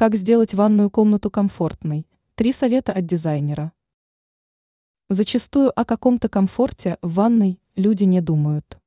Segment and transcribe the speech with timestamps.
[0.00, 2.06] Как сделать ванную комнату комфортной?
[2.34, 3.70] Три совета от дизайнера.
[5.10, 8.78] Зачастую о каком-то комфорте в ванной люди не думают.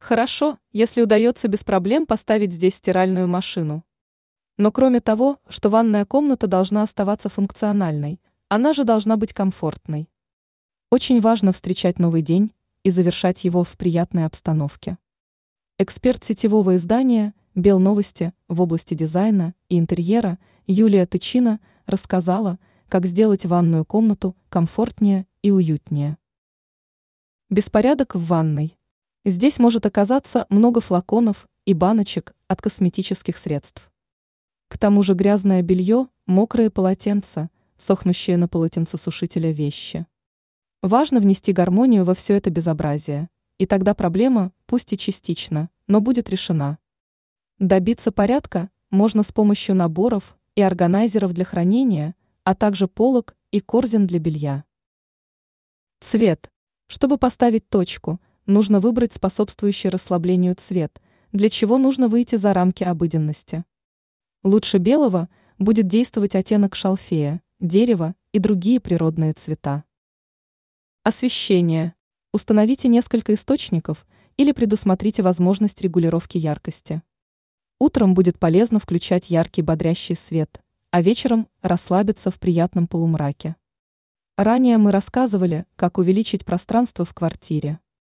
[0.00, 3.84] Хорошо, если удается без проблем поставить здесь стиральную машину.
[4.58, 10.08] Но кроме того, что ванная комната должна оставаться функциональной, она же должна быть комфортной.
[10.90, 12.50] Очень важно встречать новый день
[12.82, 14.98] и завершать его в приятной обстановке.
[15.78, 23.84] Эксперт сетевого издания «Белновости» в области дизайна и интерьера Юлия Тычина рассказала, как сделать ванную
[23.84, 26.18] комнату комфортнее и уютнее.
[27.50, 28.76] Беспорядок в ванной.
[29.24, 33.92] Здесь может оказаться много флаконов и баночек от косметических средств.
[34.66, 40.04] К тому же грязное белье, мокрые полотенца, сохнущие на полотенцесушителя вещи.
[40.82, 46.28] Важно внести гармонию во все это безобразие, и тогда проблема, пусть и частично, но будет
[46.28, 46.78] решена.
[47.60, 54.06] Добиться порядка можно с помощью наборов и органайзеров для хранения, а также полок и корзин
[54.06, 54.64] для белья.
[56.00, 56.50] Цвет.
[56.88, 61.00] Чтобы поставить точку, нужно выбрать способствующий расслаблению цвет,
[61.32, 63.64] для чего нужно выйти за рамки обыденности.
[64.42, 69.84] Лучше белого будет действовать оттенок шалфея, дерева и другие природные цвета.
[71.02, 71.94] Освещение.
[72.32, 77.02] Установите несколько источников или предусмотрите возможность регулировки яркости.
[77.78, 80.60] Утром будет полезно включать яркий бодрящий свет,
[80.90, 83.56] а вечером расслабиться в приятном полумраке.
[84.38, 87.80] Ранее мы рассказывали, как увеличить пространство в квартире.